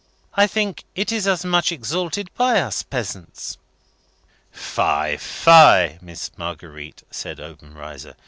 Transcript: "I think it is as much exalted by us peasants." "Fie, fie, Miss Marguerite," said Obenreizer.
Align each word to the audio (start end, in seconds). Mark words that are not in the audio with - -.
"I 0.33 0.47
think 0.47 0.83
it 0.95 1.11
is 1.11 1.27
as 1.27 1.45
much 1.45 1.71
exalted 1.71 2.31
by 2.35 2.59
us 2.59 2.81
peasants." 2.81 3.59
"Fie, 4.51 5.15
fie, 5.17 5.99
Miss 6.01 6.31
Marguerite," 6.39 7.03
said 7.11 7.39
Obenreizer. 7.39 8.15